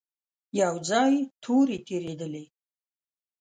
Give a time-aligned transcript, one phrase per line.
[0.59, 1.13] يو ځای
[1.43, 2.45] تورې تېرېدلې.